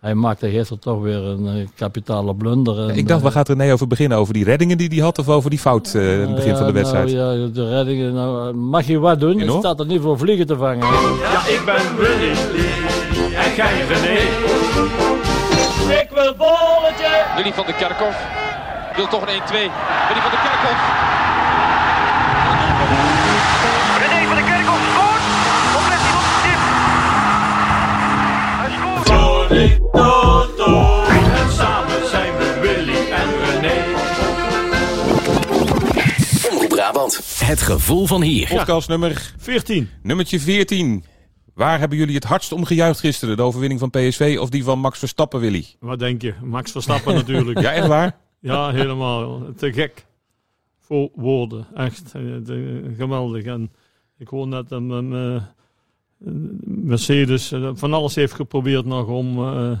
[0.00, 2.88] hij maakte gisteren toch weer een uh, kapitale blunder.
[2.88, 4.18] En, ik dacht, waar gaat René over beginnen?
[4.18, 6.66] Over die reddingen die hij had of over die fout uh, in het begin van
[6.66, 7.12] de wedstrijd?
[7.12, 8.14] Nou, ja, de reddingen.
[8.14, 9.38] Nou, mag je wat doen?
[9.38, 10.78] Je staat er niet voor vliegen te vangen.
[10.78, 12.30] Ja, ik ben Willy
[13.34, 14.18] en jij René.
[16.00, 17.24] Ik wil bolletje.
[17.36, 18.16] Willy van de Kerkhof
[18.96, 19.52] wil toch een 1-2.
[19.52, 21.08] Willy van de Kerkhof.
[36.92, 37.40] Brabant.
[37.44, 38.48] Het gevoel van hier.
[38.48, 39.88] Podcast nummer 14.
[40.02, 41.04] Nummertje 14.
[41.54, 43.36] Waar hebben jullie het hardst om gejuicht gisteren?
[43.36, 45.64] De overwinning van PSV of die van Max Verstappen, Willy?
[45.80, 46.34] Wat denk je?
[46.42, 47.60] Max Verstappen natuurlijk.
[47.60, 48.16] Ja, echt waar?
[48.40, 49.42] Ja, helemaal.
[49.56, 50.06] Te gek.
[50.78, 51.66] Voor woorden.
[51.74, 52.02] Echt.
[52.14, 53.44] eh, de- geweldig.
[53.44, 53.70] En
[54.18, 55.42] ik hoor net dat mijn eh,
[56.64, 59.78] Mercedes eh, van alles heeft geprobeerd nog om, eh, eh,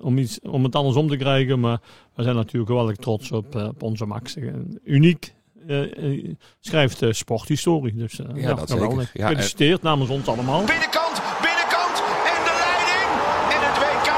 [0.00, 1.60] om, iets, om het andersom te krijgen.
[1.60, 1.80] Maar
[2.14, 4.36] we zijn natuurlijk geweldig trots op, eh, op onze Max.
[4.36, 4.44] Eh,
[4.84, 5.34] Uniek.
[5.68, 7.94] Eh, eh, schrijft eh, sporthistorie.
[7.94, 8.98] Dus ja, dat geweldig.
[9.06, 9.20] zeker.
[9.20, 10.64] Ja, en- Gefeliciteerd namens ons allemaal.
[10.64, 11.96] Binnenkant, binnenkant
[12.34, 13.10] en de leiding.
[13.54, 14.08] En het WK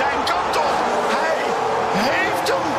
[0.00, 0.74] zijn kant op.
[1.16, 1.36] Hij
[2.10, 2.74] heeft hem.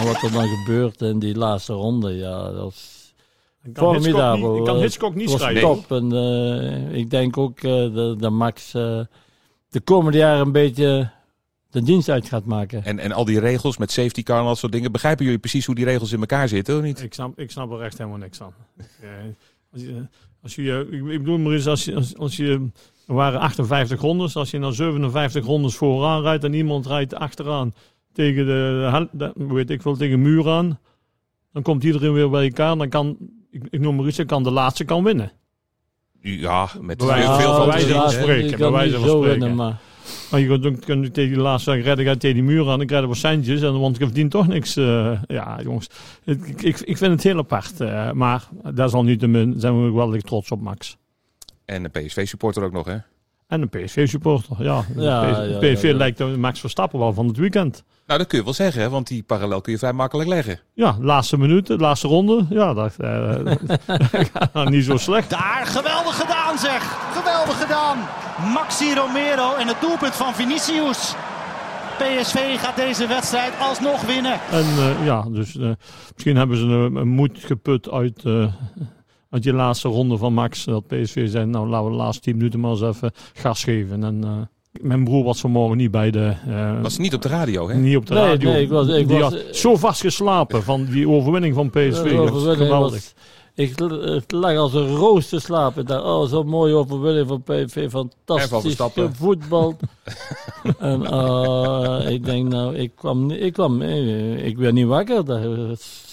[0.00, 3.14] En wat er dan gebeurt in die laatste ronde, ja, dat is
[3.62, 5.60] Ik kan Hitchcock niet, ik kan Hitchcock niet schrijven.
[5.60, 5.92] top.
[5.92, 9.00] En eh, ik denk ook eh, dat, dat Max eh,
[9.68, 11.10] de komende jaren een beetje
[11.74, 12.84] de dienst uit gaat maken.
[12.84, 14.92] En, en al die regels met safety car en dat soort dingen.
[14.92, 17.02] Begrijpen jullie precies hoe die regels in elkaar zitten, of niet?
[17.02, 18.54] Ik snap, ik snap er echt helemaal niks aan.
[18.76, 19.08] Eh,
[19.72, 20.06] als je,
[20.42, 22.68] als je, ik, bedoel maar eens, als je, als, als je,
[23.06, 24.36] er waren 58 rondes.
[24.36, 27.74] Als je nou 57 rondes vooraan rijdt en iemand rijdt achteraan
[28.12, 30.78] tegen de, weet ik wel, tegen een muur aan.
[31.52, 32.76] Dan komt iedereen weer bij elkaar.
[32.76, 33.16] Dan kan,
[33.50, 35.32] ik, ik noem maar iets, dan kan de laatste kan winnen.
[36.20, 38.58] Ja, met Bij veel, veel van van spreken.
[38.58, 39.78] Bij wijze van spreken.
[40.34, 42.68] Maar je kunt, dan kun je tegen die laatste zeggen, red ik tegen die muur
[42.68, 42.80] aan.
[42.80, 44.76] Ik red wat centjes, en, want ik verdien toch niks.
[44.76, 45.90] eh, ja, jongens.
[46.24, 47.80] Ik, ik, ik vind het heel apart.
[47.80, 50.96] eh, maar daar zal nu te zijn we wel trots op, Max.
[51.64, 52.96] En een PSV-supporter ook nog, hè?
[53.46, 54.56] En een PSV-supporter.
[54.58, 55.96] Ja, Ja, PSV, ja, PSV ja, ja.
[55.96, 57.84] lijkt op Max Verstappen wel van het weekend.
[58.06, 58.88] Nou, dat kun je wel zeggen, hè?
[58.88, 60.60] want die parallel kun je vrij makkelijk leggen.
[60.74, 62.46] Ja, laatste minuut, de laatste ronde.
[62.50, 63.34] Ja, dat eh,
[64.52, 65.30] gaat niet zo slecht.
[65.30, 66.82] Daar, geweldig gedaan zeg.
[67.12, 67.98] Geweldig gedaan.
[68.52, 71.14] Maxi Romero en het doelpunt van Vinicius.
[71.98, 74.40] PSV gaat deze wedstrijd alsnog winnen.
[74.50, 75.70] En eh, ja, dus eh,
[76.12, 78.52] misschien hebben ze een, een moed geput uit, eh,
[79.34, 80.64] uit die laatste ronde van Max.
[80.64, 84.04] Dat PSV zei, nou laten we de laatste 10 minuten maar eens even gas geven.
[84.04, 84.30] En eh,
[84.80, 86.32] mijn broer was vanmorgen niet bij de...
[86.48, 87.74] eh, Was niet op de radio, hè?
[87.74, 88.50] niet op de Nee, radio.
[88.50, 91.92] nee, ik was- ik die was- had zo vast geslapen van die overwinning van PSV.
[92.02, 92.30] geweldig.
[92.32, 93.14] was-
[93.56, 95.86] ik lag als een roos te slapen.
[95.86, 97.90] Dacht, oh, zo'n mooie overwinning van PSV.
[97.90, 98.76] Fantastisch
[99.12, 99.76] voetbal.
[100.78, 105.22] en eh, ik denk, nou, ik kwam, niet- ik kwam, ik werd niet wakker.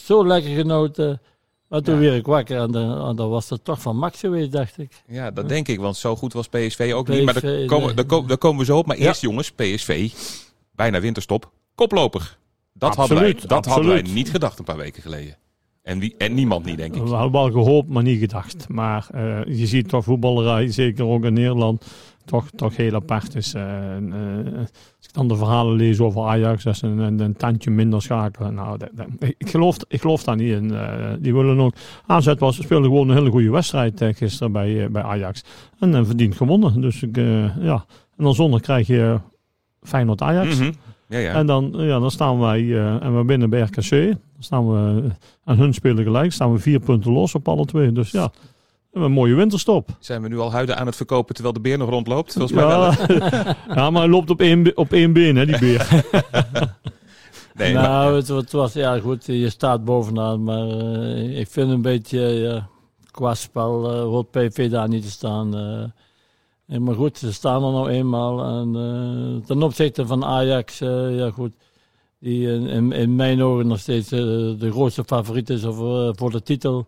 [0.04, 1.22] Zo lekker genoten.
[1.72, 2.00] Maar toen Ja.
[2.00, 5.04] weer ik wakker en, dan- en dan was het toch van Max geweest, dacht ik.
[5.08, 7.24] Ja, dat denk ik, want zo goed was PSV ook niet.
[7.24, 8.86] Maar daar komen, daar, komen, daar komen we zo op.
[8.86, 9.06] Maar Ja.
[9.08, 10.12] eerst, jongens, PSV,
[10.76, 12.38] bijna winterstop, koploper.
[12.74, 14.16] Dat, hadden wij, Absoluut, dat hadden wij absoluut.
[14.16, 15.36] niet gedacht een paar weken geleden.
[15.91, 17.02] En, wie, en niemand niet, denk ik.
[17.03, 18.68] We hadden wel gehoopt, maar niet gedacht.
[18.69, 21.85] Maar eh, je ziet toch voetballerij, zeker ook in Nederland,
[22.25, 23.53] toch, toch heel apart is.
[23.53, 24.57] eh, eh,
[24.97, 28.53] als ik dan de verhalen lees over Ajax, dat ze een, tandje minder schakelen.
[28.53, 29.07] Nou, dat, dat-
[29.38, 30.74] ik, geloof, ik geloof daar niet in.
[31.19, 31.74] Die willen ook...
[32.07, 35.44] AZ was, speelde gewoon een hele goede wedstrijd gisteren bij, bij Ajax.
[35.80, 36.81] En dan verdient gewonnen.
[36.81, 37.16] Dus ik,
[37.59, 37.85] ja.
[38.18, 39.19] En dan zondag krijg je
[39.81, 40.59] Feyenoord Ajax.
[40.59, 40.72] Mhm.
[41.07, 41.34] Ja, ja.
[41.34, 44.16] En dan, ja, dan staan wij, en we binnen bij RKC.
[44.41, 45.12] Dan staan we, eh,
[45.52, 47.91] en hun spelen gelijk, staan we vier punten los op alle twee.
[47.91, 48.31] Dus ja,
[48.94, 49.90] een mooie winterstop.
[50.00, 52.34] Zijn we nu al huiden aan het verkopen terwijl de beer nog rondloopt?
[52.34, 52.91] Volgens mij wel,
[53.75, 55.88] Ja, maar hij loopt op één, op één been, hè, die beer.
[57.53, 60.44] Nee, maar- nou, het, het was, ja goed, je staat bovenaan.
[60.44, 62.68] Maar eh, ik vind een beetje, ja,
[63.12, 65.50] qua spel eh hoort PV daar niet te staan.
[66.66, 68.44] maar goed, ze staan er nou eenmaal.
[68.44, 71.54] En eh, ten opzichte van Ajax, eh, ja goed,
[72.21, 74.19] die in, in, mijn ogen nog steeds eh,
[74.59, 76.85] de grootste favoriet is voor, eh, voor de titel.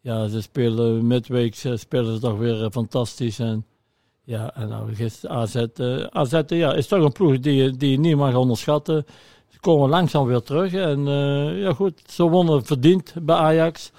[0.00, 3.38] Ja, ze spelen midweek, ze spelen toch weer eh, fantastisch.
[3.38, 3.64] En
[4.24, 7.90] ja, en nou, gisteren AZ, eh, AZ eh, ja, is toch een ploeg die, die
[7.90, 9.06] je niet mag onderschatten.
[9.48, 10.72] Ze komen langzaam weer terug.
[10.72, 13.92] En eh, ja goed, ze wonnen verdiend bij Ajax.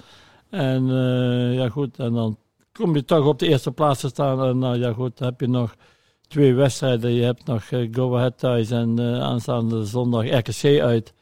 [0.50, 2.36] En eh, ja goed, en dan
[2.72, 4.42] kom je toch op de eerste plaats te staan.
[4.42, 5.74] En nou ja goed, heb je nog
[6.28, 7.12] twee wedstrijden.
[7.12, 11.14] Je hebt nog eh, Go Ahead thuis en eh, aanstaande zondag RKC uit.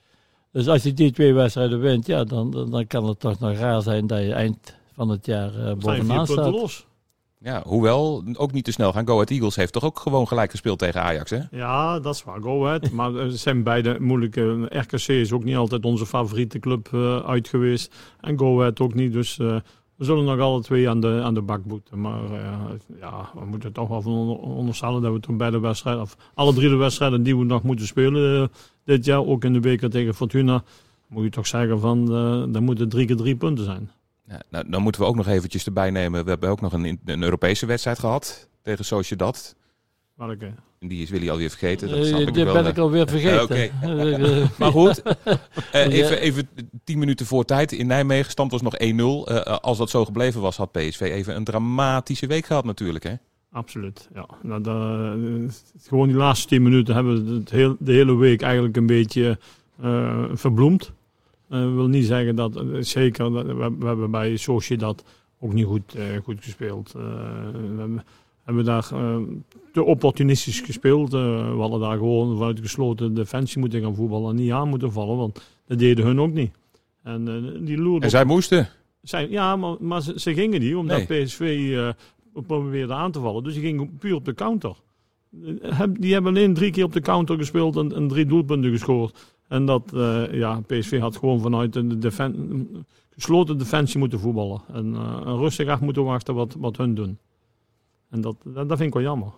[0.53, 3.83] Dus als je die twee wedstrijden wint, ja, dan, dan, kan het toch nog raar
[3.83, 6.53] zijn dat je eind van het jaar eh, Zijn vier bovenaan punten staat.
[6.53, 6.87] los.
[7.39, 9.07] Ja, hoewel, ook niet te snel gaan.
[9.07, 11.41] Go Ahead Eagles heeft toch ook gewoon gelijk gespeeld tegen Ajax, hè?
[11.51, 12.41] Ja, dat is waar.
[12.41, 12.91] Go Ahead.
[12.99, 14.67] maar zijn beide moeilijke.
[14.69, 17.95] RKC is ook niet altijd onze favoriete club uh, uit geweest.
[18.21, 19.13] En Go Ahead ook niet.
[19.13, 19.57] Dus uh,
[19.97, 22.01] we zullen nog alle twee aan de, aan de bak moeten.
[22.01, 22.61] Maar uh,
[23.01, 26.03] ja, we moeten toch wel van onder, onderstellen dat we toen bij de wedstrijden...
[26.03, 28.51] of alle drie de wedstrijden die we nog moeten spelen
[28.85, 29.27] dit jaar...
[29.27, 30.63] ook in de beker tegen Fortuna...
[31.07, 32.13] moet je toch zeggen van...
[32.55, 33.91] er moeten drie keer drie punten zijn.
[34.29, 36.25] Ja, nou, dan moeten we ook nog eventjes erbij nemen.
[36.25, 39.55] We hebben ook nog een, een Europese wedstrijd gehad tegen Sociedad.
[40.15, 40.53] Welke?
[40.79, 41.89] Die is Willy alweer vergeten.
[41.89, 42.55] Dat Uh, snap ik die wel.
[42.55, 43.43] ben ik alweer vergeten.
[43.43, 43.71] Oké.
[43.83, 45.03] Eh, Maar goed,
[45.73, 46.49] eh, even, even
[46.85, 48.31] tien minuten voor tijd in Nijmegen.
[48.31, 48.77] Stand was nog 1-0.
[48.77, 53.05] Eh, als dat zo gebleven was, had PSV even een dramatische week gehad natuurlijk.
[53.05, 53.15] Hè?
[53.53, 54.27] Absoluut, ja.
[54.43, 55.49] Nou, de,
[55.83, 59.39] gewoon die laatste tien minuten hebben we het heel, de hele week eigenlijk een beetje
[59.83, 60.93] uh, verbloemd.
[61.49, 65.05] Dat uh, wil niet zeggen dat, uh, zeker, dat, we, we, hebben bij Sociedad
[65.41, 66.93] ook niet goed, uh, goed gespeeld.
[66.93, 68.01] we
[68.45, 68.89] hebben, hebben daar
[69.73, 71.11] te opportunistisch gespeeld.
[71.11, 75.17] we hadden daar gewoon vanuit gesloten defensie moeten gaan voetballen en niet aan moeten vallen,
[75.17, 76.51] want dat deden hun ook niet.
[77.03, 77.25] En,
[77.65, 78.69] die loerden en zij moesten?
[79.03, 81.25] Zij, ja, maar, maar ze, ze, gingen niet, omdat nee.
[81.25, 81.77] PSV
[82.47, 83.45] probeerde aan te vallen.
[83.45, 84.77] Dus die gingen puur op de counter.
[85.91, 89.35] Die hebben alleen drie keer op de counter gespeeld en, en drie doelpunten gescoord.
[89.49, 89.83] En dat,
[90.33, 92.87] ja, PSV had gewoon vanuit defen
[93.17, 94.63] gesloten defensie moeten voetballen.
[94.73, 97.19] En uh, rustig af moeten wachten wat, wat hun doen.
[98.15, 99.33] En dat, dat, dat vind ik wel jammer.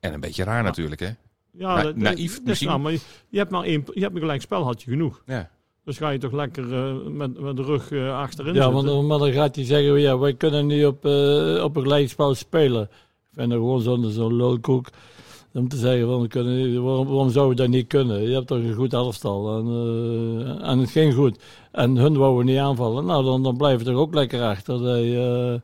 [0.00, 1.10] En een beetje raar natuurlijk, hè?
[1.50, 2.80] Ja, Na, dat, naïef dat misschien.
[2.80, 5.22] Maar je, je, hebt maar één, je hebt een gelijk spel, had je genoeg.
[5.26, 5.50] Ja.
[5.84, 8.84] Dus ga je toch lekker uh, met, met de rug uh, achterin ja, zitten.
[8.84, 12.34] maar, maar dan gaat hij zeggen, ja, wij kunnen niet op, uh, op een gelijkspel
[12.34, 12.82] spelen.
[12.82, 14.88] Ik vind dat gewoon zo'n zo lulkoek
[15.52, 18.22] om te zeggen, van, we kunnen, waarom, waarom zou we dat niet kunnen?
[18.22, 21.38] Je hebt toch een goed elftal en, uh, en het ging goed.
[21.72, 23.04] En hun wouden niet aanvallen.
[23.04, 24.82] Nou, dan, dan blijven we er ook lekker achter.
[24.82, 25.54] Dat, uh,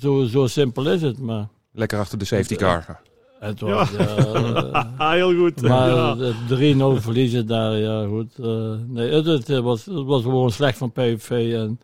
[0.00, 1.48] zo, zo simpel is het, maar...
[1.72, 3.00] Lekker achter de safety car.
[3.38, 4.94] Het was, ja.
[4.98, 5.62] ja heel goed.
[5.62, 6.32] Maar ja.
[6.96, 8.32] 3-0 verliezen daar, ja goed.
[8.40, 11.52] Uh, nee, het, het, was, het was gewoon slecht van PSV.
[11.56, 11.80] En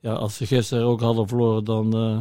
[0.00, 2.18] ja, als ze gisteren ook hadden verloren, dan uh,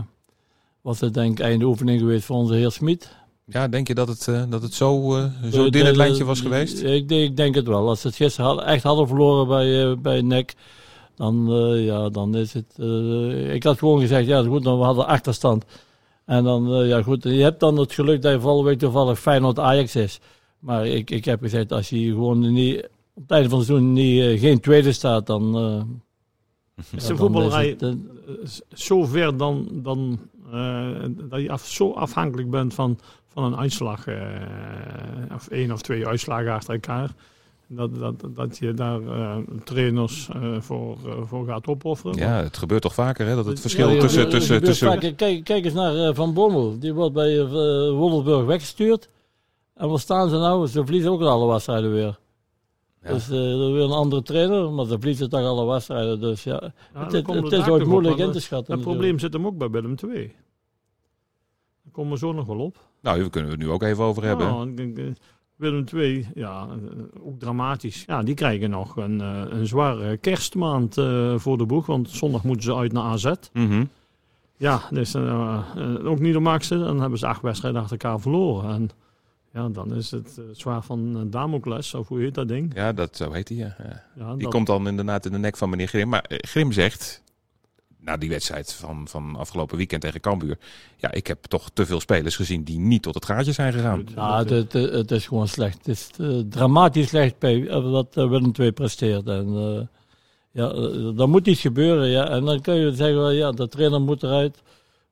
[0.81, 3.17] was het denk ik einde oefening geweest voor onze heer Smit.
[3.45, 6.41] Ja, denk je dat het, uh, dat het zo, uh, zo din het lijntje was
[6.41, 6.83] geweest?
[6.83, 7.87] Ik, ik, denk het wel.
[7.87, 10.53] Als ze het gisteren had, echt hadden verloren bij, uh, bij NEC,
[11.19, 12.77] dan, ja, dan is het...
[13.54, 15.66] ik had gewoon gezegd, ja goed, dan we hadden achterstand.
[16.25, 19.60] En dan, ja goed, je hebt dan het geluk dat je volgende week toevallig Feyenoord
[19.60, 20.19] Ajax is.
[20.60, 23.94] Maar ik, ik heb gezegd, als je gewoon niet, op het einde van het seizoen
[23.94, 25.56] niet, geen tweede staat, dan...
[26.95, 27.77] is de voetballerij
[28.74, 30.19] zo ver dan, dan
[31.30, 33.00] dat je af, zo afhankelijk bent van
[33.33, 34.15] van een uitslag, uh,
[35.33, 37.10] of één of twee uitslagen achter elkaar.
[37.71, 42.18] Dat, dat, dat je daar uh, trainers uh, voor, voor gaat opofferen.
[42.18, 43.36] Ja, het gebeurt toch vaker, hè?
[43.36, 44.30] Dat het verschil ja, tussen...
[44.30, 45.16] tussen, tussen...
[45.16, 46.80] Kijk, kijk eens naar Van Bommel.
[46.80, 47.45] Die wordt bij
[47.92, 49.10] Wolfsburg weggestuurd.
[49.75, 50.68] En waar staan ze nou?
[50.68, 52.19] Ze verliezen ook alle wedstrijden weer.
[53.04, 53.13] Ja.
[53.13, 56.19] Dus er weer een andere trainer, maar ze verliezen toch alle wedstrijden.
[56.19, 58.74] Dus ja, ja het, het, het is ooit moeilijk op, in te schatten.
[58.74, 60.33] Het probleem zit hem ook bij Willem II.
[61.83, 62.77] Daar komen we zo nog wel op.
[63.01, 64.75] Nou, daar kunnen we het nu ook even over hebben.
[65.59, 66.67] Willem II, ja,
[67.23, 68.03] ook dramatisch.
[68.07, 72.63] Ja, die krijgen nog een, een zware kerstmaand uh, voor de boeg, want zondag moeten
[72.63, 73.33] ze uit naar AZ.
[73.53, 73.89] Mm -hmm.
[74.57, 75.63] Ja, dus uh,
[76.03, 76.77] ook niet de maakste.
[76.77, 78.69] Dan hebben ze acht wedstrijden achter elkaar verloren.
[78.74, 78.89] En
[79.53, 82.72] ja, dan is het zwaar van Damocles, of hoe heet dat ding?
[82.75, 83.75] Ja, dat, zo heet hij, ja.
[83.77, 84.03] ja.
[84.15, 84.51] ja die dat...
[84.51, 86.10] komt dan inderdaad in de nek van meneer Grim.
[86.10, 87.24] Maar Grim zegt,
[88.01, 90.58] na die wedstrijd van, van afgelopen weekend tegen Cambuur.
[90.98, 94.08] Ja, ik heb toch te veel spelers gezien die niet tot het gaatje zijn gegaan.
[94.15, 95.77] Ja, het, het, is gewoon slecht.
[95.77, 97.36] Het is uh, dramatisch slecht
[97.70, 99.27] wat uh, Willem II presteert.
[99.27, 99.82] En uh,
[100.51, 100.72] ja,
[101.22, 102.08] er moet iets gebeuren.
[102.08, 102.29] Ja.
[102.29, 104.62] En dan kun je zeggen, ja, de trainer moet eruit.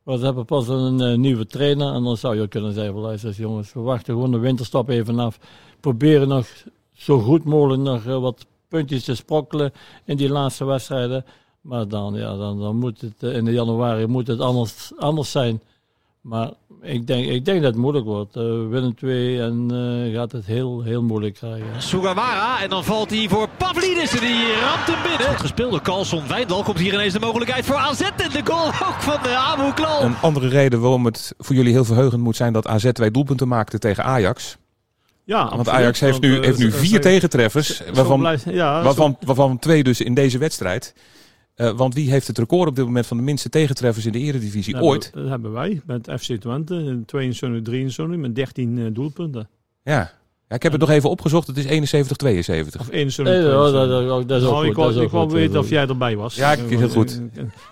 [0.03, 1.94] Maar ze hebben pas een nieuwe trainer.
[1.94, 5.39] En dan zou je kunnen zeggen, luister jongens, we wachten gewoon de winterstop even af.
[5.79, 6.48] Proberen nog
[6.94, 9.72] zo goed mogelijk nog wat puntjes te sprokkelen
[10.06, 11.25] in die laatste wedstrijden.
[11.67, 15.62] Maar dan, ja, dan, dan moet het in de januari moet het anders, anders zijn.
[16.21, 16.50] Maar
[16.81, 18.36] ik denk, ik denk dat het moeilijk wordt.
[18.36, 21.81] Uh, Willem 2 en uh, gaat het heel, heel moeilijk krijgen.
[21.81, 25.27] Sugawara en dan valt hij voor Pavlidis en die ramt hem binnen.
[25.27, 26.63] Goed gespeeld door Carlson Wijndal.
[26.63, 30.01] Komt hier ineens de mogelijkheid voor AZ en de goal ook van de Abu Klal.
[30.03, 33.47] Een andere reden waarom het voor jullie heel verheugend moet zijn dat AZ twee doelpunten
[33.47, 34.57] maakte tegen Ajax.
[35.24, 39.83] Ja, Want absoluut, Ajax heeft nu, heeft nu vier tegentreffers, waarvan, ja, waarvan, waarvan twee
[39.83, 40.93] dus in deze wedstrijd.
[41.57, 44.19] Uh, want wie heeft het record op dit moment van de minste tegentreffers in de
[44.19, 45.03] eredivisie dat ooit?
[45.03, 49.49] Hebben, dat hebben wij met FC Twente, 22, 23 met 13 uh, doelpunten.
[49.83, 50.16] Ja.
[50.50, 51.48] Ja, ik heb het nog even opgezocht.
[51.48, 52.82] Het is 71, 72.
[52.82, 54.70] Of 1 Nee, dat, dat, dat, dat is ook Nou, goed.
[54.70, 56.36] ik wou, dat is ook ik wou goed, weten dat of jij erbij was.
[56.36, 57.22] Ja, ik- heel goed.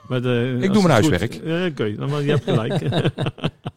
[0.08, 1.42] Met, eh, Ik doe mijn het goed- huiswerk.
[1.46, 2.82] Ja, Oké, dan maar je hebt gelijk.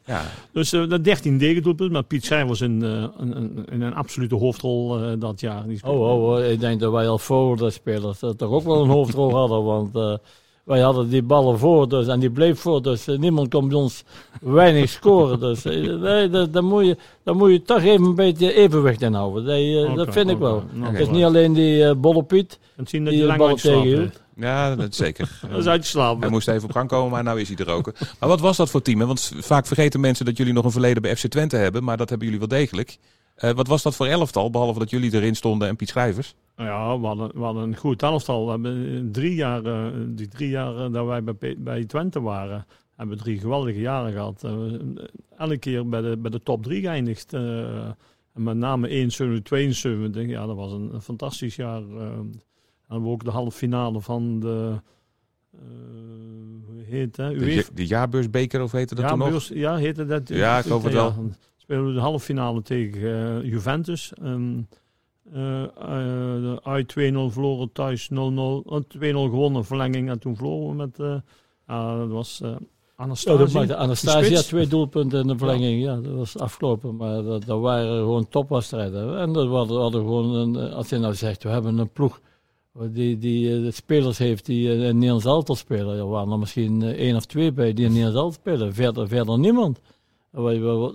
[0.04, 0.22] Ja.
[0.52, 2.88] dus eh dat 13 tegendoelpunt, maar Piet Schrijvers in, eh,
[3.18, 5.66] een, een, in een absolute hoofdrol eh, dat jaar.
[5.66, 8.64] Die Oh, oh, oh, ik denk dat wij al voor de spelers eh, toch ook
[8.64, 9.64] wel een hoofdrol hadden.
[9.64, 10.14] Want eh,
[10.68, 12.82] wij hadden die ballen voor dus, en die bleef voor.
[12.82, 14.04] Dus eh, niemand kon bij ons
[14.40, 15.40] weinig scoren.
[15.48, 19.02] Dus eh, nee, dat, dat moet je, daar moet je toch even een beetje evenwicht
[19.02, 19.44] in houden.
[19.44, 20.64] Dat, eh, dat vind ik wel.
[20.80, 24.20] Het is niet alleen die bolle Piet Het zien dat die je de tegenhield.
[24.36, 25.38] Ja, dat zeker.
[25.50, 26.20] Dat is uitslapen.
[26.20, 27.92] Hij moest even op gang komen, maar nou is hij er ook.
[28.18, 29.00] Maar wat was dat voor team?
[29.00, 29.06] hè?
[29.06, 32.08] Want vaak vergeten mensen dat jullie nog een verleden bij FC Twente hebben, maar dat
[32.08, 32.98] hebben jullie wel degelijk.
[33.34, 36.34] Eh, wat was dat voor elftal, behalve dat jullie erin stonden en Piet Schrijvers?
[36.58, 38.44] Ja, we hadden, we hadden een goed elftal.
[38.44, 42.66] We hebben drie jaar, eh, die drie jaar eh, dat wij bij, bij Twente waren,
[42.96, 44.44] hebben we drie geweldige jaren gehad.
[44.44, 44.52] Eh,
[45.36, 47.32] elke keer bij de, bij de top drie geëindigd.
[47.32, 47.96] en
[48.32, 50.26] met name 71, 72.
[50.26, 51.82] Ja, dat was een, een fantastisch jaar.
[52.88, 54.80] en we ook de halve finale van de...
[56.66, 57.38] hoe heet het?
[57.38, 59.48] De, ja- de jaarbeursbeker, of heette dat ja, toen nog?
[59.54, 60.28] ja, heette dat?
[60.28, 61.14] Ja, ik geloof het wel.
[61.14, 64.12] dan spelen we de halve finale tegen Juventus.
[64.12, 64.34] Eh,
[65.32, 68.14] de uit 2-0 verloren thuis 0-0.
[68.14, 70.98] eh, 2-0 gewonnen, verlenging en toen verloren we met...
[70.98, 72.56] eh dat was eh Ja,
[72.96, 73.38] Anastasia.
[73.38, 75.82] dat maakte Anastasia twee doelpunten in de verlenging.
[75.82, 76.96] Ja, dat was afgelopen.
[76.96, 79.18] Maar dat, dat waren gewoon topwedstrijden.
[79.18, 82.20] En dat hadden, hadden gewoon, een, eh, als je nou zegt, we hebben een ploeg
[82.86, 85.98] die, die eh, de spelers heeft die eh, in Nederlands elftal spelen.
[85.98, 88.74] Er waren er misschien eh, één of twee bij die in Nederlands elftal spelen.
[88.74, 89.80] Verder, verder niemand.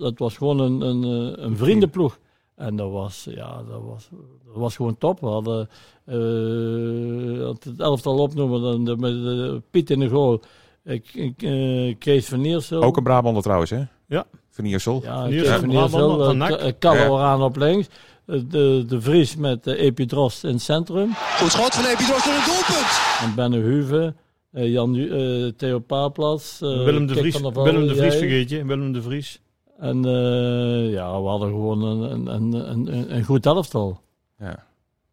[0.00, 1.04] Het was gewoon een, een,
[1.36, 2.18] eh, een vriendenploeg.
[2.56, 4.08] En dat was, ja, dat was,
[4.46, 5.20] dat was gewoon top.
[5.20, 5.68] We hadden
[6.04, 10.40] eh, als het elftal opnoemen, dan de, met de Piet in de goal.
[10.84, 12.82] Ik, ik, eh, Kees van Niersel.
[12.82, 13.82] Ook een Brabander trouwens, hè?
[14.08, 14.24] Ja.
[14.50, 15.00] Van Iersel.
[15.02, 16.18] Ja, Van Niersel, van Niersel.
[16.24, 16.48] van eh, NAC.
[16.48, 17.18] Ka- eh, Kalle Ja.
[17.22, 17.86] aan op links.
[18.26, 21.10] Eh, De, de Vries met uh, Epidros in het centrum.
[21.14, 23.00] Goed schot van Epidros door een doelpunt.
[23.22, 24.14] En Benne Huve.
[24.52, 26.58] eh, Jan, eh, Theo Paaplas.
[26.62, 28.64] eh, Willem de Vries, Willem de Vries vergeet je.
[28.64, 29.40] Willem de Vries.
[29.78, 34.00] En eh, ja, we hadden gewoon een, een, een, een, een goed elftal.
[34.38, 34.66] Ja.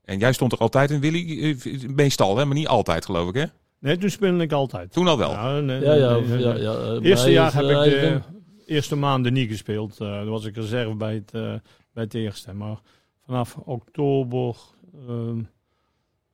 [0.06, 1.56] En jij stond er altijd in, Willy?
[1.63, 2.46] Eh, Meestal, hè?
[2.46, 3.46] Maar niet altijd, geloof ik, hè?
[3.82, 4.91] Nee, toen speelde ik altijd.
[4.91, 5.32] Toen al wel.
[5.32, 8.22] Ja, nee, Ja, ja, nee, ja, ja, eh, eerste jaar heb ik de
[8.65, 10.00] eerste maanden niet gespeeld.
[10.00, 11.53] Eh dan was ik reserve bij het, eh,
[11.94, 12.53] bij het eerste.
[12.53, 12.80] Maar
[13.25, 14.56] vanaf oktober,
[15.08, 15.41] ehm,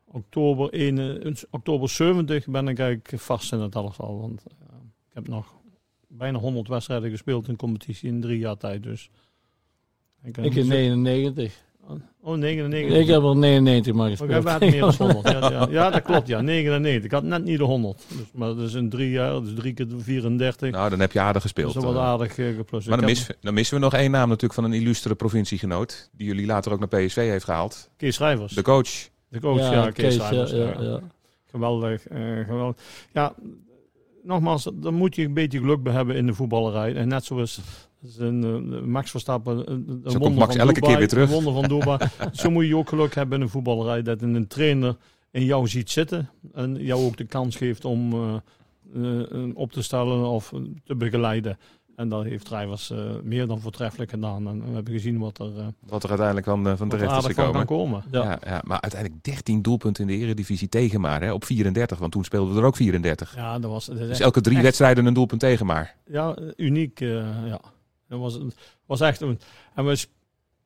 [0.05, 4.19] oktober, 1, eh, oktober 70 ben ik eigenlijk vast in het elftal.
[4.19, 4.43] Want
[5.09, 5.55] ik heb nog
[6.07, 8.83] bijna 100 wedstrijden gespeeld in competitie in drie jaar tijd.
[8.83, 9.09] Dus
[10.23, 11.65] ik, Ik in 99.
[12.21, 12.99] Oh, 99.
[12.99, 14.43] Ik heb er 99 maar gespeeld.
[14.43, 15.29] heb meer dan 100.
[15.29, 15.67] Ja, ja.
[15.69, 16.27] ja, dat klopt.
[16.27, 17.05] Ja, 99.
[17.05, 18.05] Ik had net niet de 100.
[18.07, 20.71] Dus, maar dat is in drie jaar, dus drie keer 34.
[20.71, 21.75] Nou, dan heb je aardig dat gespeeld.
[21.75, 21.99] is wel eh.
[21.99, 22.87] aardig uh, geplust.
[22.87, 26.09] Maar dan, mis, missen we nog één naam natuurlijk van een illustere provinciegenoot.
[26.13, 27.89] Die jullie later ook naar PSV heeft gehaald.
[27.97, 28.53] Kees Schrijvers.
[28.53, 29.09] De coach.
[29.29, 30.51] De coach, ja, Kees, Schrijvers.
[30.51, 30.81] ja, ja.
[30.81, 30.99] ja.
[31.45, 32.75] Geweldig, eh, geweldig.
[33.13, 33.33] Ja,
[34.27, 36.95] nogmaals, daar moet je een beetje geluk bij hebben in de voetballerij.
[36.95, 37.61] En net zoals
[38.19, 38.29] eh,
[38.85, 41.27] Max Verstappen, een, een komt wonder Max van elke Dubai, keer weer terug.
[41.27, 41.97] Een wonder van Dubai.
[42.31, 44.01] Zo moet je ook geluk hebben in de voetballerij.
[44.01, 44.95] Dat een trainer
[45.31, 46.29] in jou ziet zitten.
[46.53, 48.35] En jou ook de kans geeft om eh,
[48.93, 50.53] eh, op te stellen of
[50.83, 51.57] te begeleiden.
[51.97, 54.47] En dat heeft Rijvers eh, meer dan voortreffelijk gedaan.
[54.47, 57.05] En we hebben gezien wat er, eh, Wat er uiteindelijk van, eh, van wat er
[57.05, 57.65] terecht is van gekomen.
[57.65, 58.03] kan komen.
[58.11, 58.23] Ja.
[58.23, 58.39] Ja.
[58.45, 61.21] Ja, maar uiteindelijk 13 doelpunten in de eredivisie tegen maar.
[61.21, 63.35] Hè, op 34, want toen speelden we er ook 34.
[63.35, 65.95] Ja, dat was, dat Dus elke drie echt- wedstrijden een doelpunt tegen maar.
[66.05, 67.01] ja, uniek.
[67.01, 67.59] eh, ja.
[68.07, 68.39] Dat was,
[68.85, 69.39] was echt een.
[69.75, 69.97] En wij,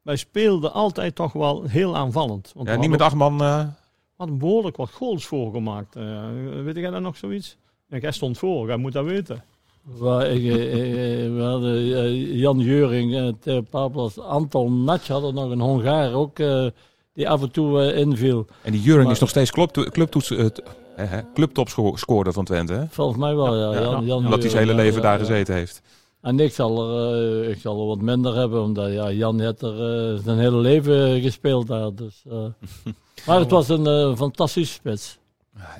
[0.01, 2.51] wij speelden altijd toch wel heel aanvallend.
[2.55, 3.41] Want Ja, niet met acht man.
[3.41, 5.95] eh, we hadden behoorlijk wat goals voorgemaakt.
[5.95, 6.29] Eh
[6.63, 7.57] weet jij daar nog zoiets?
[7.87, 9.43] Ja, jij stond voor, jij moet dat weten.
[9.85, 15.49] Ik, eh, eh, we hadden eh, Jan Jeuring, eh, Theo Paaplas, Anton Natsch hadden nog
[15.51, 16.65] een Hongaar ook, eh,
[17.13, 18.45] die af en toe eh, inviel.
[18.63, 20.61] en die Juring Maar- is nog steeds club, clubtoets, eh, t-
[20.95, 22.73] hè, hè, clubtopscorer van Twente.
[22.73, 22.83] Hè?
[22.89, 23.73] Volgens mij wel, ja.
[23.73, 25.81] Ja, Jan, Jan Omdat hij zijn hele Jeuring, leven daar gezeten heeft.
[26.21, 29.61] En ik zal er, eh, ik zal er wat minder hebben, omdat ja, Jan heeft
[29.61, 29.73] er
[30.13, 31.95] eh, zijn hele leven gespeeld daar.
[31.95, 32.37] Dus, eh.
[33.27, 35.19] maar het was een eh, fantastische spits.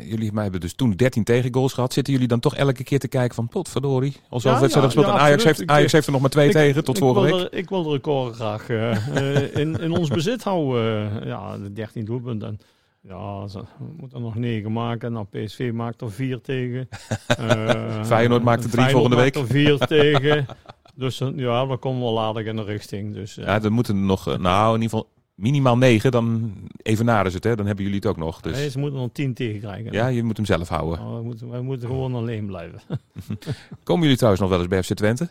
[0.01, 1.93] Jullie hebben dus toen 13 tegengoals gehad.
[1.93, 4.15] Zitten jullie dan toch elke keer te kijken van potverdorie?
[4.29, 5.05] Al zoveel Ja, wedstrijden ja, gespeeld.
[5.07, 7.35] ja, en Ajax heeft, Ajax heeft er nog maar twee ik- tegen tot ik vorige
[7.35, 7.47] week.
[7.51, 11.11] ik wil de record graag eh, in, in ons bezit houden.
[11.21, 12.47] Eh, ja, de 13 doelpunten.
[12.47, 12.59] En,
[13.01, 15.11] ja, ze we moeten nog 9 maken.
[15.11, 16.87] Nou, PSV maakt er 4 tegen.
[17.27, 19.77] Eh, Feyenoord maakt er drie Feyenoord volgende maakt week.
[19.77, 19.87] er 4
[20.21, 20.45] tegen.
[20.95, 23.13] Dus ja, dan komen we wel aardig in de richting.
[23.13, 26.11] Dus, Ja, dan moeten er nog, nou in ieder geval minimaal 9.
[26.11, 27.55] Dan evenaren ze het, hè?
[27.55, 28.41] Dan hebben jullie het ook nog.
[28.41, 29.91] Dus nee, ze moeten nog 10 tegen krijgen.
[29.91, 30.99] ja, je moet hem zelf houden.
[30.99, 32.81] Nou, wij, moeten, wij moeten gewoon alleen blijven.
[33.83, 35.29] Komen jullie trouwens nog wel eens bij FC Twente?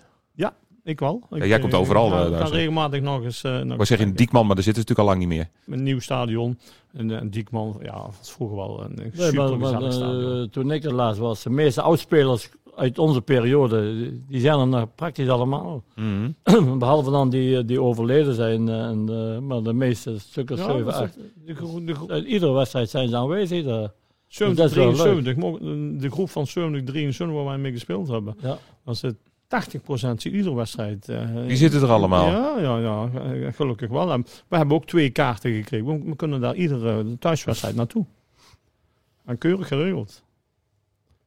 [0.84, 1.26] Ik wel.
[1.30, 3.42] Ik, jij komt eh, overal, Ik ga, eh, daar ga regelmatig nog eens...
[3.42, 4.16] eh, nog wou zeggen in kijken.
[4.16, 5.76] Diekman, maar daar zitten ze natuurlijk al lang niet meer.
[5.76, 6.58] Een nieuw stadion.
[6.92, 10.50] En, en Diekman, ja, was vroeger wel een Nee, super maar, stadion.
[10.50, 12.50] toen ik er laatst was, de meeste oudspelers
[12.80, 15.82] uit onze periode, die zijn er nog praktisch allemaal.
[15.96, 16.78] Mhm.
[16.78, 18.68] Behalve dan die, die overleden zijn.
[18.68, 21.18] eh, En, eh, maar de meeste stukken, Ja, 7, dat is 8.
[21.46, 23.64] de, gro- de, gro- Uit iedere wedstrijd zijn ze aanwezig.
[23.64, 23.92] daar.
[24.26, 24.96] 70, dat is wel leuk.
[24.96, 25.58] 73, mo-
[25.98, 28.36] de groep van 70, 73 waar wij mee gespeeld hebben.
[28.40, 28.58] Ja.
[28.86, 29.16] Is het
[29.48, 31.08] 80% zie iedere wedstrijd.
[31.08, 32.26] eh, Die zitten er allemaal.
[32.26, 34.12] Ja, ja, ja, eh, gelukkig wel.
[34.12, 35.86] En we hebben ook twee kaarten gekregen.
[35.86, 38.04] We, we kunnen daar iedere thuiswedstrijd naartoe.
[39.24, 40.22] En keurig geregeld.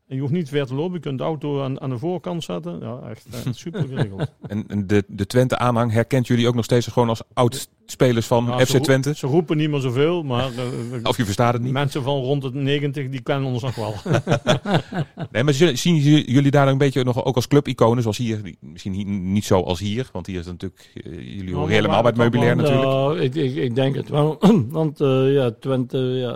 [0.07, 0.93] En je hoeft niet ver te lopen.
[0.93, 2.79] Je kunt de auto aan, aan de voorkant zetten.
[2.79, 4.31] Ja, echt eh, super geregeld.
[4.47, 8.65] En, en de, de Twente-aanhang herkent jullie ook nog steeds gewoon als oud-spelers van Ja,
[8.65, 9.15] FC Twente?
[9.15, 11.71] Ze roepen niet meer zoveel, maar eh, Of je verstaat het niet?
[11.71, 13.93] mensen van rond de 90 die kennen ons nog wel.
[15.31, 15.95] Nee, maar zien zien
[16.25, 18.41] jullie daar een beetje nog ook als clubiconen, zoals hier?
[18.59, 20.91] Misschien hi- niet zo als hier, want hier is het natuurlijk...
[20.93, 22.91] eh, jullie horen maar helemaal bij het meubilair natuurlijk.
[22.91, 24.37] Ja, ik, ik, ik denk het wel.
[24.69, 26.31] Want eh, ja, Twente, ja,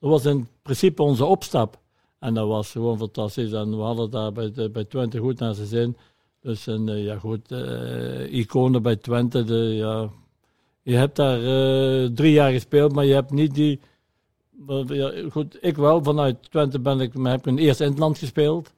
[0.00, 1.79] dat was in principe onze opstap.
[2.20, 3.52] En dat was gewoon fantastisch.
[3.52, 5.96] En we hadden daar bij, de- bij Twente goed naar zijn zin.
[6.40, 9.44] Dus en, eh, ja, goed, eh, iconen bij Twente.
[9.44, 10.08] De, ja,
[10.82, 13.80] je hebt daar eh, drie jaar gespeeld, maar je hebt niet die.
[14.86, 16.02] ja, goed, ik wel.
[16.02, 18.72] Vanuit Twente ben ik, maar heb ik eerst in het land gespeeld.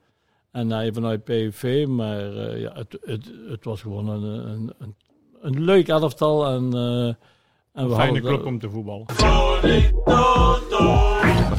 [0.51, 1.87] En hij vanuit PV.
[1.89, 2.21] Maar
[2.59, 4.95] ja, het, het, het was gewoon een, een, een,
[5.41, 6.47] een leuk elftal.
[6.47, 7.17] En, eh, en
[7.73, 9.07] Een we fijne club om te voetballen.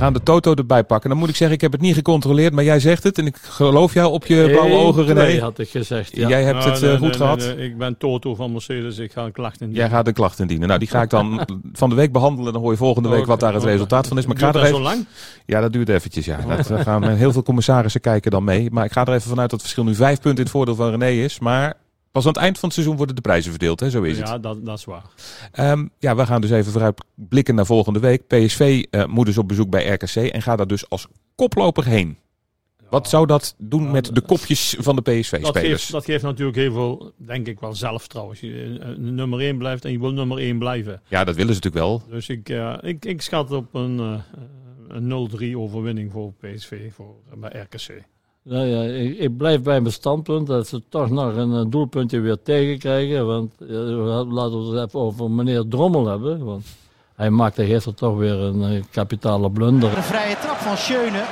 [0.04, 1.10] We gaan de Toto erbij pakken.
[1.10, 3.18] Dan moet ik zeggen, ik heb het niet gecontroleerd, maar jij zegt het.
[3.18, 5.40] En ik geloof jou op je blauwe ogen, René.
[5.40, 6.16] had ik gezegd.
[6.16, 6.28] Ja.
[6.28, 7.38] Jij hebt Nou, het nee, eh, goed nee, gehad.
[7.38, 7.66] nee, nee.
[7.66, 8.98] Ik ben Toto van Mercedes.
[8.98, 9.72] Ik ga een klacht in.
[9.72, 10.68] Jij gaat de klacht indienen.
[10.68, 12.54] Nou, die ga ik dan van de week behandelen.
[12.54, 14.26] Dan hoor je volgende week wat daar het resultaat van is.
[14.26, 14.90] Maar ik ga Duurt er dat even...
[14.90, 15.08] zo lang?
[15.46, 16.38] Ja, dat duurt eventjes, ja.
[16.48, 18.72] Dat eh, gaan heel veel commissarissen kijken dan mee.
[18.72, 20.76] Maar ik ga er even vanuit dat het verschil nu vijf punten in het voordeel
[20.76, 21.40] van René is.
[21.40, 21.74] Maar
[22.14, 23.90] pas aan het eind van het seizoen worden de prijzen verdeeld, hè?
[23.90, 24.28] Zo is het.
[24.28, 25.04] Ja, dat, dat is waar.
[25.52, 28.28] Ehm, ja, we gaan dus even vooruit blikken naar volgende week.
[28.28, 32.18] PSV eh, moet dus op bezoek bij RKC en gaat daar dus als koploper heen.
[32.90, 35.60] Wat zou dat doen met de kopjes van de Dat PSV-spelers?
[35.60, 38.40] geeft, dat geeft natuurlijk heel veel, denk ik wel zelf trouwens.
[38.40, 41.02] Je eh, nummer 1 blijft en je wil nummer 1 blijven.
[41.08, 42.04] Ja, dat willen ze natuurlijk wel.
[42.10, 44.20] Dus ik, eh, ik, ik schat op een, eh,
[44.88, 48.04] een 0-3 overwinning voor PSV voor, eh, bij RKC.
[48.44, 52.20] Nou ja, ik, ik blijf bij mijn standpunt dat ze toch nog een eh, doelpuntje
[52.20, 53.28] weer tegenkrijgen.
[53.28, 53.54] Want
[54.32, 56.44] laten we het even over meneer Drommel hebben.
[56.46, 56.66] Want
[57.16, 59.98] hij maakte gisteren toch weer een eh, kapitale blunder.
[59.98, 61.24] Een vrije trap van Schöne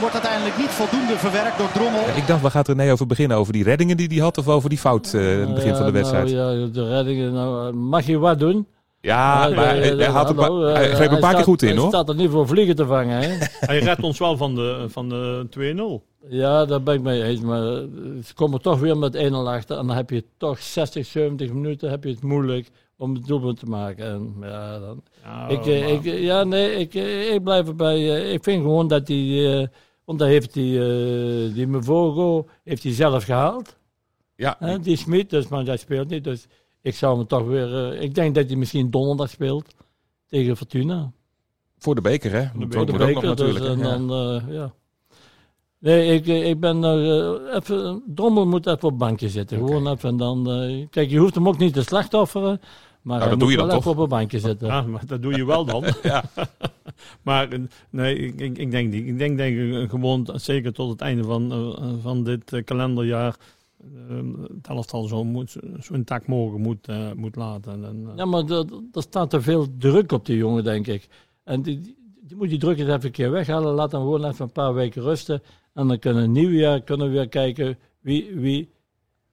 [0.00, 2.00] wordt uiteindelijk niet voldoende verwerkt door Drommel.
[2.00, 3.36] Ja, ik dacht, waar gaat René over beginnen?
[3.36, 5.76] Over die reddingen die hij had of over die fout eh, in het begin Ja,
[5.76, 6.32] van de wedstrijd?
[6.32, 7.32] Nou, ja, de reddingen.
[7.32, 8.66] Nou, mag je wat doen?
[9.00, 11.76] Ja, maar hij, had een hallo, hij greep een paar keer staat- goed in, Hij
[11.78, 11.88] hoor.
[11.88, 13.18] staat er niet voor vliegen te vangen.
[13.20, 13.28] Hè?
[13.70, 15.46] Hij redt ons wel van de, van de
[16.00, 16.13] 2-0.
[16.28, 17.40] Ja, daar ben ik mee eens.
[17.40, 17.82] Maar eh,
[18.24, 19.78] ze komen toch weer met 1-0 achter.
[19.78, 23.58] En dan heb je toch 60, 70 minuten heb je het moeilijk om het doelpunt
[23.58, 24.06] te maken.
[24.06, 25.02] En ja, dan,
[25.48, 26.94] ik, eh, ik, eh, ja nee, ik,
[27.34, 27.96] ik blijf erbij.
[28.14, 29.56] eh, Ik vind gewoon dat hij...
[29.60, 29.66] eh,
[30.04, 33.76] want dat heeft die, eh die Mevogo heeft hij zelf gehaald.
[34.36, 36.24] Ja, die Smit, dus, maar hij speelt niet.
[36.24, 36.46] Dus
[36.82, 37.94] ik zou hem toch weer...
[37.94, 39.74] ik denk dat hij misschien donderdag speelt
[40.26, 41.12] tegen Fortuna.
[41.78, 42.40] voor de beker, hè?
[42.40, 43.64] de Dat beker, moet de ook nog beker, dus, natuurlijk.
[43.64, 43.88] hè?
[43.90, 44.06] en Ja.
[44.06, 44.72] dan, eh, ja.
[45.84, 48.02] Nee, ik, eh, ik ben er eh, even.
[48.06, 49.58] Drommel moet even op het bankje zitten.
[49.58, 50.50] Gewoon even en dan.
[50.50, 52.60] eh, kijk, je hoeft hem ook niet te slachtofferen.
[53.02, 53.94] Maar dat doe je wel dan even toch?
[53.94, 54.68] op het bankje zitten.
[54.68, 55.84] Ja, maar dat doe je wel dan.
[56.02, 56.24] Ja.
[57.22, 57.48] maar
[57.90, 59.06] nee, ik, ik, ik denk niet.
[59.06, 61.52] Ik denk, denk gewoon, zeker tot het einde van,
[62.02, 63.36] van dit kalenderjaar,
[64.08, 64.16] eh,
[64.54, 67.84] het elftal zo, moet, zo intact mogelijk moet, eh, moet laten.
[67.84, 71.08] En, eh, Ja, maar er er staat te veel druk op die jongen, denk ik.
[71.44, 73.74] En die, die, die moet die druk eens even een keer weghalen.
[73.74, 75.42] Laat hem gewoon even een paar weken rusten.
[75.74, 78.73] En dan kunnen we nieuwjaar kunnen we weer kijken wie, wie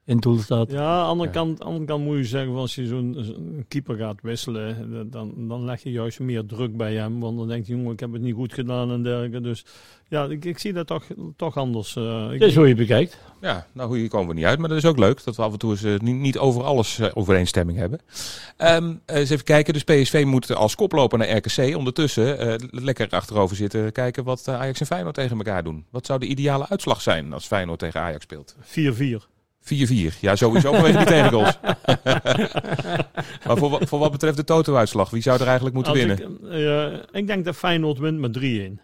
[0.06, 0.72] in het doel staat.
[0.72, 3.66] Ja, aan de andere, kant, aan de andere kant moet je zeggen, als je zo'n
[3.68, 7.20] keeper gaat wisselen, eh, dan, dan leg je juist meer druk bij hem.
[7.20, 9.42] Want dan denkt hij, jongen, ik heb het niet goed gedaan en dergelijke.
[9.42, 9.66] Dus
[10.08, 11.04] ja, ik, ik zie dat toch,
[11.36, 11.96] toch anders.
[11.96, 12.26] eh.
[12.32, 13.18] ik, Het is hoe je bekijkt.
[13.42, 14.60] Ja, nou hier komen we niet uit.
[14.60, 16.64] Maar dat is ook leuk dat we af en toe eens, eh, niet, niet over
[16.64, 18.00] alles eh, overeenstemming hebben.
[18.58, 19.74] Ehm, eh, eens even kijken.
[19.74, 21.76] Dus PSV moet als koploper naar RKC.
[21.78, 23.92] Ondertussen eh, lekker achterover zitten.
[23.92, 25.86] Kijken wat eh, Ajax en Feyenoord tegen elkaar doen.
[25.90, 28.56] Wat zou de ideale uitslag zijn als Feyenoord tegen Ajax speelt?
[28.64, 29.28] 4-4.
[29.64, 30.20] 4-4.
[30.20, 31.58] Ja, sowieso vanwege die tegengoals.
[33.46, 36.40] maar voor, voor wat betreft de toto-uitslag, wie zou er eigenlijk moeten Als winnen?
[36.44, 38.82] Ik, eh, ik denk dat Feyenoord wint met 3-1.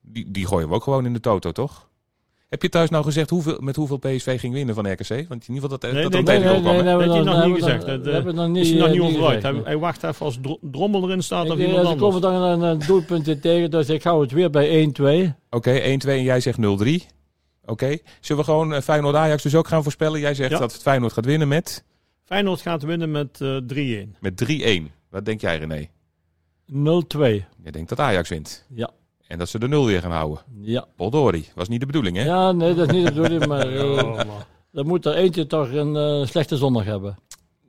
[0.00, 1.90] Die, die gooien we ook gewoon in de toto, toch?
[2.48, 5.08] Heb je thuis nou gezegd hoeveel, met hoeveel PSV ging winnen van RKC?
[5.08, 6.82] Want in ieder geval dat, Nee, dat nee, nee, kwam, hè?
[6.82, 7.86] Dat heeft hij nog niet gezegd.
[7.86, 9.62] Dat, we eh, hebben nog is niet, hij nog eh, niet Hij, nee.
[9.64, 12.32] hij wacht even als dro- Drommel erin staat of Ik, iemand eh, ze komen anders.
[12.32, 15.32] dan een, een doelpuntje tegen, dus ik hou het weer bij 1-2.
[15.50, 16.62] Oké, 1-2 en jij zegt 0-3.
[17.64, 17.98] Oké.
[18.20, 20.20] Zullen we gewoon eh, Feyenoord-Ajax dus ook gaan voorspellen?
[20.20, 20.58] Jij zegt Ja.
[20.58, 21.84] dat Feyenoord gaat winnen met,
[22.24, 23.56] Feyenoord gaat winnen met eh
[24.06, 24.16] 3-1.
[24.20, 24.90] met 3-1.
[25.10, 25.88] Wat denk jij, René?
[26.66, 27.44] 0-2.
[27.62, 28.66] Jij denkt dat Ajax wint.
[28.74, 28.90] Ja.
[29.26, 30.38] En dat ze de nul weer gaan houden.
[30.60, 30.86] Ja.
[30.96, 31.48] Poldori.
[31.54, 32.24] Was niet de bedoeling, hè?
[32.24, 34.20] ja, nee, dat is niet de bedoeling, maar Oh,
[34.72, 37.18] dan moet er eentje toch een eh, slechte zondag hebben.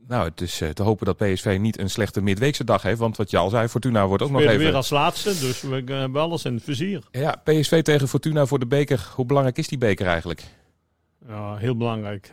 [0.08, 3.00] Nou, het is eh, te hopen dat PSV niet een slechte midweekse dag heeft.
[3.00, 4.58] Want wat je al zei, Fortuna wordt ook nog even...
[4.58, 7.04] weer als laatste, dus we eh, hebben alles in het vizier.
[7.12, 9.12] Ja, PSV tegen Fortuna voor de beker.
[9.16, 10.44] Hoe belangrijk is die beker eigenlijk?
[11.28, 12.30] Ja, heel belangrijk.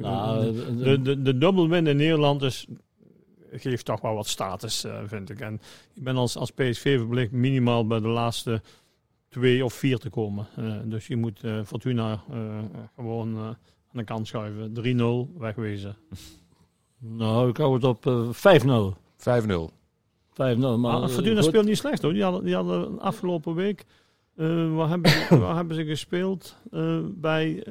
[0.00, 2.66] Nou, de, de, de, dubbelwin in Nederland is,
[3.52, 5.40] geeft toch wel wat status, eh, vind ik.
[5.40, 5.60] En
[5.94, 8.62] ik ben als, als PSV verplicht minimaal bij de laatste
[9.28, 10.46] twee of vier te komen.
[10.56, 12.58] Eh, dus je moet eh, Fortuna eh,
[12.94, 13.56] gewoon eh, aan
[13.92, 14.72] de kant schuiven.
[15.36, 15.96] 3-0, wegwezen.
[16.98, 18.96] Nou, ik hou het op eh 5-0.
[19.16, 19.70] 5-0.
[20.32, 20.36] 5-0.
[20.36, 21.44] Maar, Maar eh, Fortuna goed.
[21.44, 22.12] speelt niet slecht hoor.
[22.12, 23.84] Die hadden, die hadden afgelopen week.
[24.36, 26.56] eh waar, hebben ze, waar hebben ze gespeeld?
[26.70, 27.64] Eh, bij eh,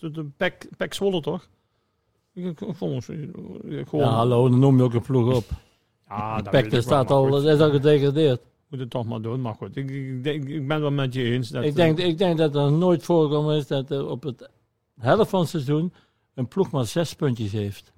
[0.00, 1.48] de, de Pek, Pek Zwolle toch?
[2.34, 5.44] Ik, ik, volgens gewoon, Ja, hallo, dan noem je ook een ploeg op.
[6.08, 8.40] Ja, dat Pek wel, staat al, dat is al gedegradeerd.
[8.68, 9.76] Moet het toch maar doen, maar goed.
[9.76, 11.48] Ik, ik, denk- ik ben wel met je eens.
[11.48, 14.48] Dat, Ik denk, ik denk dat er nooit voorgekomen is dat er op het
[14.98, 15.92] helft van het seizoen
[16.34, 17.92] een ploeg maar zes puntjes heeft.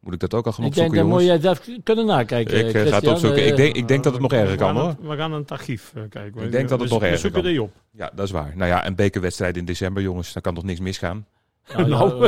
[0.00, 2.68] Moet ik dat ook al gaan Ik denk, dat moet jij zelf kunnen nakijken.
[2.68, 3.44] Ik eh, ga het opzoeken.
[3.46, 4.94] Ik Eh, denk, ik denk dat het nog erger kan hoor.
[5.00, 6.42] we gaan een het archief eh, kijken.
[6.42, 7.50] Ik denk dat het We- nog erger We zoeken kan.
[7.50, 7.70] die op.
[7.90, 8.52] Ja, dat is waar.
[8.56, 10.32] Nou ja, een bekerwedstrijd in december, jongens.
[10.32, 11.26] Daar kan toch niks misgaan?
[11.76, 12.24] Nou, Nou.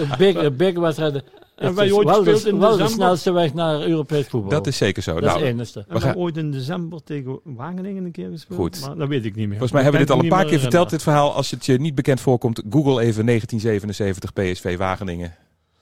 [0.00, 1.22] een big, een big wedstrijd.
[1.56, 4.50] En wij is ooit wel, de, gespeeld in wel de snelste weg naar Europees voetbal.
[4.50, 5.12] Dat is zeker zo.
[5.14, 5.84] dat nou, is het enigste.
[5.88, 8.58] En We hebben ooit in december tegen Wageningen een keer gespeeld.
[8.60, 8.80] Goed.
[8.86, 9.58] Maar dat weet ik niet meer.
[9.58, 11.32] volgens mij hebben we dit al een paar keer verteld, dit verhaal.
[11.34, 15.34] Als het je niet bekend voorkomt, google even 1977 PSV Wageningen.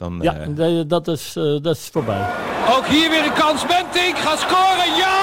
[0.03, 2.27] Dan, Ja, eh, dat- is, eh, dat is voorbij.
[2.77, 3.62] Ook hier weer een kans.
[3.67, 4.91] Mentink gaat scoren.
[5.05, 5.19] Ja!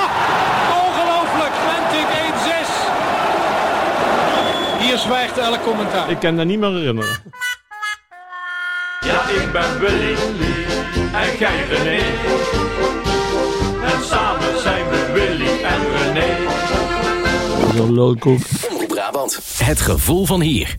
[0.86, 1.54] Ongelooflijk.
[1.72, 2.70] Mentink 1-6.
[4.80, 6.10] Hier zwijgt elk commentaar.
[6.10, 7.18] Ik kan dat niet meer herinneren.
[9.00, 10.16] Ja, ik ben Willy
[11.14, 12.04] en jij René.
[13.84, 16.36] En samen zijn we Willy en René.
[17.82, 19.40] Omroep Brabant.
[19.64, 20.76] Het gevoel van hier.